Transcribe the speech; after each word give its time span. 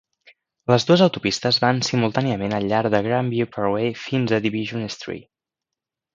Les 0.71 0.85
dues 0.91 1.03
autopistes 1.07 1.59
van 1.63 1.81
simultàniament 1.87 2.55
al 2.61 2.65
llarg 2.71 2.93
de 2.95 3.03
Grandview 3.09 3.49
Parkway 3.59 3.93
fins 4.07 4.35
a 4.35 4.41
Division 4.49 4.89
Street. 4.97 5.29